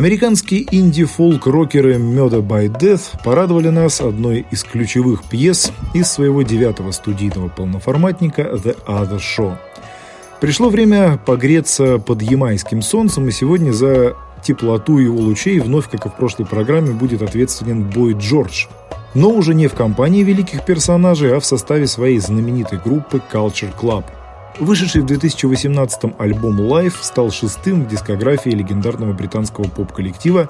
Американские 0.07 0.65
инди-фолк-рокеры 0.71 1.97
Murder 1.97 2.41
by 2.41 2.69
Death 2.69 3.21
порадовали 3.25 3.71
нас 3.71 4.01
одной 4.01 4.47
из 4.53 4.63
ключевых 4.63 5.25
пьес 5.25 5.73
из 5.95 6.07
своего 6.07 6.43
девятого 6.43 6.93
студийного 6.93 7.49
полноформатника 7.49 8.43
The 8.43 8.77
Other 8.87 9.19
Show. 9.19 9.57
Пришло 10.41 10.69
время 10.69 11.19
погреться 11.27 11.99
под 11.99 12.23
ямайским 12.23 12.83
солнцем, 12.83 13.27
и 13.27 13.33
сегодня 13.33 13.73
за 13.73 14.15
теплоту 14.45 14.99
его 14.99 15.19
лучей 15.19 15.59
вновь, 15.59 15.91
как 15.91 16.07
и 16.07 16.09
в 16.09 16.15
прошлой 16.15 16.47
программе, 16.47 16.93
будет 16.93 17.23
ответственен 17.23 17.83
Бой 17.91 18.13
Джордж. 18.13 18.67
Но 19.15 19.31
уже 19.31 19.55
не 19.55 19.67
в 19.67 19.75
компании 19.75 20.23
великих 20.23 20.65
персонажей, 20.65 21.37
а 21.37 21.41
в 21.41 21.45
составе 21.45 21.89
своей 21.89 22.21
знаменитой 22.21 22.79
группы 22.79 23.21
Culture 23.33 23.75
Club. 23.77 24.05
Вышедший 24.59 25.03
в 25.03 25.07
2018 25.07 26.15
альбом 26.19 26.59
Life 26.61 26.95
стал 27.03 27.31
шестым 27.31 27.85
в 27.85 27.89
дискографии 27.89 28.51
легендарного 28.51 29.13
британского 29.13 29.65
поп-коллектива 29.65 30.49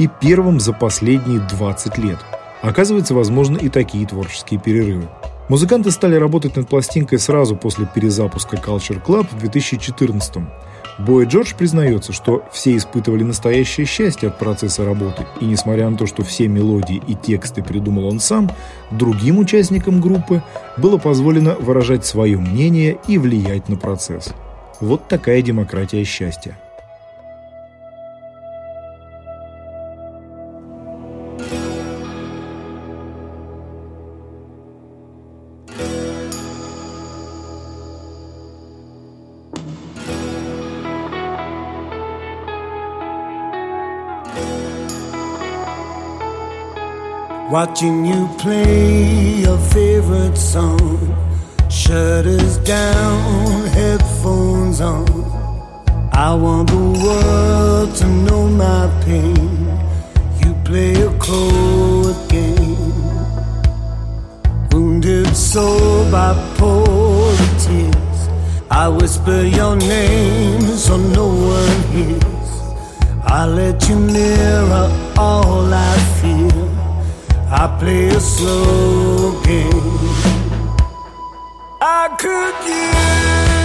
и 0.00 0.08
первым 0.20 0.58
за 0.58 0.72
последние 0.72 1.38
20 1.38 1.98
лет. 1.98 2.18
Оказывается, 2.62 3.14
возможны 3.14 3.58
и 3.58 3.68
такие 3.68 4.06
творческие 4.06 4.58
перерывы. 4.58 5.08
Музыканты 5.48 5.92
стали 5.92 6.16
работать 6.16 6.56
над 6.56 6.68
пластинкой 6.68 7.20
сразу 7.20 7.54
после 7.54 7.86
перезапуска 7.86 8.56
Culture 8.56 9.00
Club 9.00 9.28
в 9.30 9.38
2014 9.38 10.36
-м. 10.36 10.46
Бой 10.98 11.26
Джордж 11.26 11.54
признается, 11.58 12.12
что 12.12 12.44
все 12.52 12.76
испытывали 12.76 13.24
настоящее 13.24 13.84
счастье 13.84 14.28
от 14.28 14.38
процесса 14.38 14.84
работы, 14.84 15.26
и 15.40 15.44
несмотря 15.44 15.90
на 15.90 15.96
то, 15.96 16.06
что 16.06 16.22
все 16.22 16.46
мелодии 16.46 17.02
и 17.06 17.14
тексты 17.14 17.62
придумал 17.62 18.06
он 18.06 18.20
сам, 18.20 18.50
другим 18.92 19.38
участникам 19.38 20.00
группы 20.00 20.42
было 20.76 20.96
позволено 20.96 21.56
выражать 21.56 22.06
свое 22.06 22.38
мнение 22.38 22.98
и 23.08 23.18
влиять 23.18 23.68
на 23.68 23.76
процесс. 23.76 24.32
Вот 24.80 25.08
такая 25.08 25.42
демократия 25.42 26.04
счастья. 26.04 26.58
Watching 47.54 48.04
you 48.04 48.28
play 48.36 49.34
your 49.46 49.58
favorite 49.58 50.36
song. 50.36 50.98
Shutters 51.70 52.58
down, 52.58 53.66
headphones 53.68 54.80
on. 54.80 55.06
I 56.12 56.34
want 56.34 56.70
the 56.70 56.84
world 57.04 57.94
to 57.98 58.06
know 58.26 58.48
my 58.48 58.90
pain. 59.04 59.54
You 60.42 60.52
play 60.64 60.94
a 60.94 61.16
cold 61.20 62.16
game. 62.28 63.04
Wounded 64.72 65.36
soul 65.36 66.10
by 66.10 66.34
polar 66.58 67.36
tears. 67.60 68.20
I 68.68 68.88
whisper 68.88 69.42
your 69.42 69.76
name 69.76 70.62
so 70.86 70.96
no 70.96 71.28
one 71.28 71.82
hears. 71.94 72.50
I 73.22 73.46
let 73.46 73.88
you 73.88 73.94
mirror 73.94 74.90
all 75.16 75.72
I 75.72 75.96
feel. 76.20 76.53
I 77.56 77.68
play 77.78 78.08
a 78.08 78.20
slow 78.20 79.40
game. 79.42 79.70
I 81.80 82.08
could 82.18 82.54
use 82.66 83.63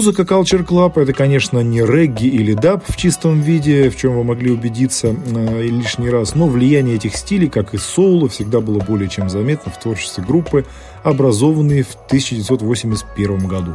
Музыка 0.00 0.22
Culture 0.22 0.66
Club 0.66 0.98
это, 0.98 1.12
конечно, 1.12 1.58
не 1.58 1.82
регги 1.82 2.26
или 2.26 2.54
даб 2.54 2.82
в 2.88 2.96
чистом 2.96 3.42
виде, 3.42 3.90
в 3.90 3.98
чем 3.98 4.16
вы 4.16 4.24
могли 4.24 4.50
убедиться 4.50 5.08
э, 5.08 5.62
лишний 5.64 6.08
раз, 6.08 6.34
но 6.34 6.46
влияние 6.48 6.96
этих 6.96 7.14
стилей, 7.14 7.50
как 7.50 7.74
и 7.74 7.76
соула, 7.76 8.30
всегда 8.30 8.60
было 8.60 8.78
более 8.78 9.10
чем 9.10 9.28
заметно 9.28 9.70
в 9.70 9.78
творчестве 9.78 10.24
группы, 10.24 10.64
образованной 11.02 11.82
в 11.82 11.94
1981 12.06 13.46
году. 13.46 13.72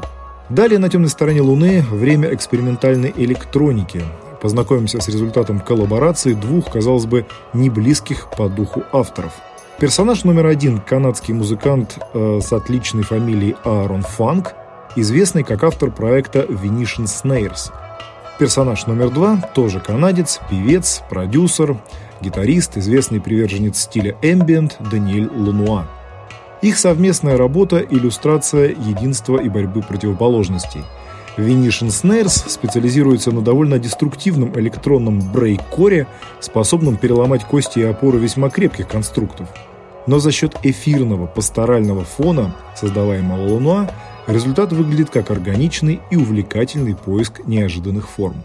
Далее 0.49 0.80
на 0.80 0.89
темной 0.89 1.09
стороне 1.09 1.41
Луны 1.41 1.86
время 1.91 2.34
экспериментальной 2.34 3.13
электроники. 3.15 4.01
Познакомимся 4.41 5.01
с 5.01 5.07
результатом 5.07 5.59
коллаборации 5.59 6.34
двух, 6.34 6.71
казалось 6.71 7.05
бы, 7.05 7.28
не 7.53 7.69
близких 7.69 8.32
по 8.36 8.49
духу 8.49 8.82
авторов. 8.91 9.34
Персонаж 9.80 10.23
номер 10.23 10.47
один– 10.47 10.80
канадский 10.89 11.36
музыкант 11.36 11.99
э, 12.15 12.39
с 12.41 12.51
отличной 12.51 13.03
фамилией 13.03 13.55
Аарон 13.63 14.01
Фанк– 14.01 14.55
известный 14.95 15.43
как 15.43 15.63
автор 15.63 15.91
проекта 15.91 16.39
Venetian 16.39 17.05
Snares. 17.05 17.71
Персонаж 18.39 18.85
номер 18.87 19.09
два– 19.09 19.37
тоже 19.55 19.79
канадец, 19.79 20.39
певец, 20.49 21.01
продюсер, 21.09 21.77
гитарист, 22.21 22.77
известный 22.77 23.21
приверженец 23.21 23.79
стиля 23.79 24.15
ambient 24.21 24.73
Даниэль 24.91 25.29
Лануа. 25.29 25.85
Их 26.61 26.77
совместная 26.77 27.37
работа– 27.37 27.77
иллюстрация 27.89 28.69
единства 28.69 29.37
и 29.37 29.49
борьбы 29.49 29.81
противоположностей. 29.81 30.83
Venetian 31.37 31.89
Snares 31.89 32.49
специализируется 32.49 33.31
на 33.31 33.41
довольно 33.41 33.77
деструктивном 33.77 34.57
электронном 34.57 35.19
брейк-коре, 35.19 36.07
способном 36.39 36.97
переломать 36.97 37.43
кости 37.43 37.79
и 37.79 37.83
опоры 37.83 38.19
весьма 38.19 38.49
крепких 38.49 38.87
конструктов. 38.87 39.47
Но 40.07 40.19
за 40.19 40.31
счет 40.31 40.55
эфирного 40.63 41.25
пасторального 41.25 42.05
фона, 42.05 42.55
создаваемого 42.75 43.53
Лануа, 43.53 43.89
Результат 44.28 44.73
выглядит 44.73 45.11
как 45.11 45.30
органичный 45.30 46.01
и 46.09 46.15
увлекательный 46.15 46.95
поиск 46.95 47.45
неожиданных 47.45 48.09
форм. 48.09 48.43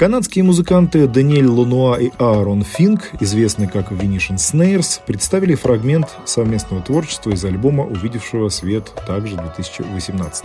Канадские 0.00 0.44
музыканты 0.44 1.06
Даниэль 1.06 1.44
Лунуа 1.44 2.00
и 2.00 2.10
Аарон 2.16 2.62
Финк, 2.62 3.10
известные 3.20 3.68
как 3.68 3.92
Venetian 3.92 4.36
Snares, 4.36 4.98
представили 5.06 5.54
фрагмент 5.54 6.08
совместного 6.24 6.82
творчества 6.82 7.32
из 7.32 7.44
альбома, 7.44 7.84
увидевшего 7.84 8.48
свет 8.48 8.90
также 9.06 9.36
в 9.36 9.42
2018 9.42 10.44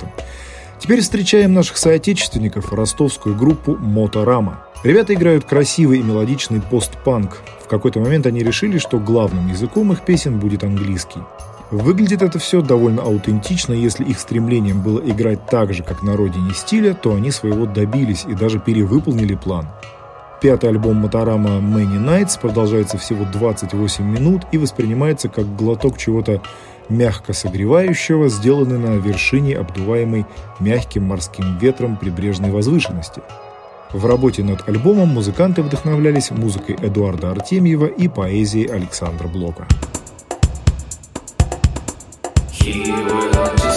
Теперь 0.78 1.00
встречаем 1.00 1.54
наших 1.54 1.78
соотечественников, 1.78 2.74
ростовскую 2.74 3.34
группу 3.34 3.78
«Моторама». 3.78 4.66
Ребята 4.84 5.14
играют 5.14 5.46
красивый 5.46 6.00
и 6.00 6.04
мелодичный 6.04 6.62
постпанк. 6.62 7.42
В 7.64 7.70
какой-то 7.70 8.02
момент 8.02 8.26
они 8.26 8.44
решили, 8.44 8.78
что 8.78 9.00
главным 9.00 9.48
языком 9.48 9.90
их 9.94 10.02
песен 10.02 10.38
будет 10.38 10.66
английский. 10.66 11.22
Выглядит 11.76 12.22
это 12.22 12.40
все 12.40 12.62
довольно 12.62 13.02
аутентично, 13.02 13.74
если 13.74 14.06
их 14.06 14.18
стремлением 14.18 14.82
было 14.82 14.98
играть 15.00 15.46
так 15.46 15.74
же, 15.74 15.84
как 15.84 16.04
на 16.04 16.16
родине 16.16 16.54
стиля, 16.54 16.94
то 16.94 17.14
они 17.14 17.32
своего 17.32 17.66
добились 17.66 18.24
и 18.26 18.34
даже 18.34 18.60
перевыполнили 18.60 19.36
план. 19.36 19.68
Пятый 20.42 20.70
альбом 20.70 20.96
Моторама 20.96 21.58
Many 21.58 22.00
Nights 22.00 22.40
продолжается 22.40 22.98
всего 22.98 23.26
28 23.26 24.06
минут 24.06 24.44
и 24.54 24.58
воспринимается 24.58 25.28
как 25.28 25.54
глоток 25.58 25.98
чего-то 25.98 26.42
мягко 26.88 27.34
согревающего, 27.34 28.30
сделанный 28.30 28.80
на 28.80 28.96
вершине 28.96 29.58
обдуваемой 29.58 30.26
мягким 30.62 31.04
морским 31.04 31.58
ветром 31.58 31.98
прибрежной 31.98 32.52
возвышенности. 32.52 33.22
В 33.92 34.06
работе 34.06 34.46
над 34.46 34.66
альбомом 34.70 35.10
музыканты 35.10 35.62
вдохновлялись 35.62 36.32
музыкой 36.32 36.78
Эдуарда 36.82 37.32
Артемьева 37.32 37.88
и 37.88 38.08
поэзией 38.08 38.68
Александра 38.68 39.28
Блока. 39.28 39.68
He 42.66 42.80
will 42.92 43.75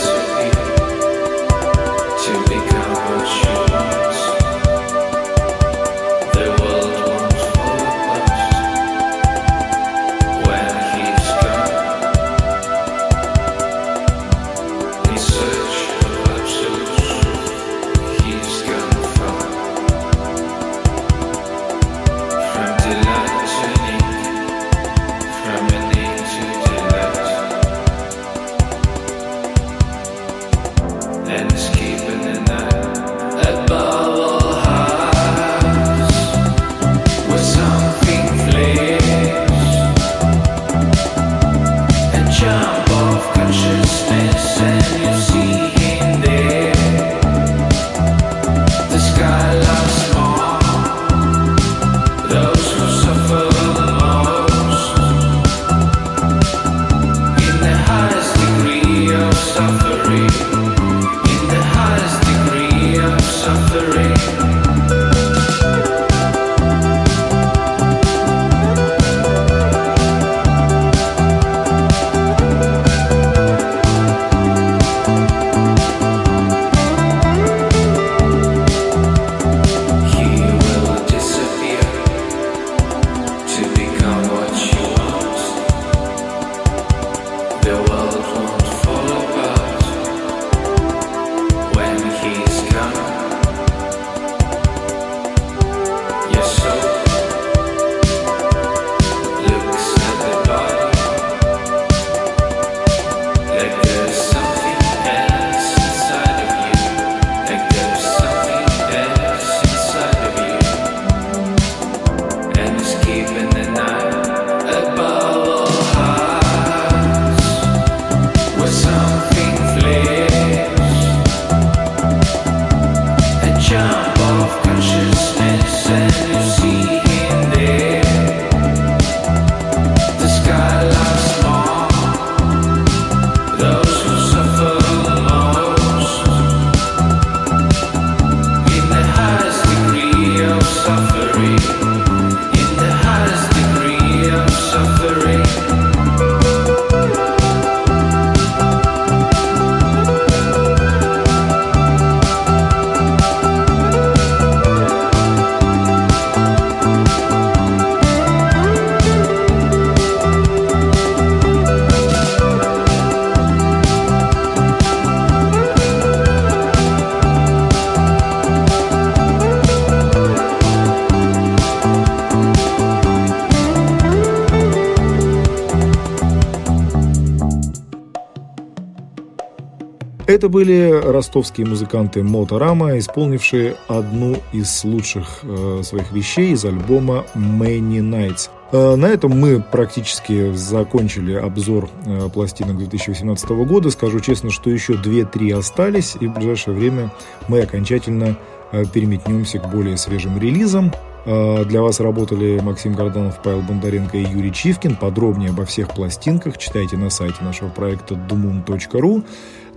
Это 180.29 180.51
были 180.51 180.91
ростовские 180.91 181.67
музыканты 181.67 182.23
Моторама, 182.23 182.99
исполнившие 182.99 183.77
одну 183.89 184.37
из 184.53 184.85
лучших 184.85 185.41
э, 185.43 185.81
своих 185.83 186.13
вещей 186.13 186.53
из 186.53 186.67
альбома 186.67 187.25
Many 187.35 188.01
Nights. 188.01 188.51
Э, 188.71 188.97
на 188.97 189.07
этом 189.07 189.31
мы 189.31 189.63
практически 189.63 190.53
закончили 190.53 191.33
обзор 191.33 191.89
э, 192.05 192.29
пластинок 192.29 192.77
2018 192.77 193.49
года. 193.49 193.89
Скажу 193.89 194.21
честно, 194.21 194.51
что 194.51 194.69
еще 194.69 194.93
2-3 194.97 195.59
остались, 195.59 196.15
и 196.21 196.27
в 196.27 196.35
ближайшее 196.35 196.77
время 196.77 197.11
мы 197.49 197.63
окончательно 197.63 198.37
э, 198.71 198.85
переметнемся 198.85 199.59
к 199.59 199.71
более 199.71 199.97
свежим 199.97 200.39
релизам. 200.39 200.93
Э, 201.25 201.65
Для 201.65 201.81
вас 201.81 202.01
работали 202.01 202.61
Максим 202.63 202.93
Горданов, 202.93 203.41
Павел 203.43 203.63
Бондаренко 203.63 204.19
и 204.19 204.25
Юрий 204.25 204.53
Чивкин. 204.53 204.97
Подробнее 204.97 205.51
обо 205.51 205.65
всех 205.65 205.95
пластинках 205.95 206.59
читайте 206.59 206.99
на 206.99 207.09
сайте 207.09 207.43
нашего 207.43 207.71
проекта 207.71 208.15
dumun.ru. 208.15 209.25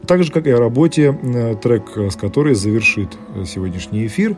Так 0.08 0.24
же, 0.24 0.32
как 0.32 0.48
и 0.48 0.52
о 0.52 0.60
работе, 0.60 1.18
э, 1.22 1.56
трек 1.56 1.96
с 1.96 2.16
которой 2.16 2.56
завершит 2.56 3.10
э, 3.36 3.46
сегодняшний 3.46 4.08
эфир. 4.08 4.36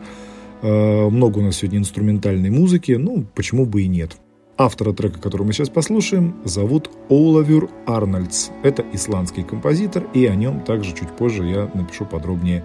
Э, 0.62 1.08
Много 1.08 1.38
у 1.38 1.42
нас 1.42 1.56
сегодня 1.56 1.78
инструментальной 1.78 2.50
музыки, 2.50 2.92
ну, 2.92 3.24
почему 3.34 3.66
бы 3.66 3.82
и 3.82 3.88
нет. 3.88 4.16
Автора 4.56 4.92
трека, 4.92 5.18
который 5.18 5.44
мы 5.44 5.52
сейчас 5.52 5.68
послушаем, 5.68 6.36
зовут 6.44 6.88
Олавюр 7.08 7.70
Арнольдс. 7.86 8.50
Это 8.62 8.84
исландский 8.92 9.42
композитор, 9.42 10.06
и 10.14 10.26
о 10.26 10.36
нем 10.36 10.60
также 10.60 10.94
чуть 10.94 11.10
позже 11.10 11.44
я 11.44 11.70
напишу 11.74 12.04
подробнее 12.04 12.64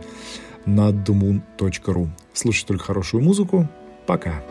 на 0.68 0.92
dumun.ru. 0.92 2.10
Слушайте 2.34 2.68
только 2.68 2.84
хорошую 2.84 3.24
музыку. 3.24 3.68
Пока. 4.06 4.44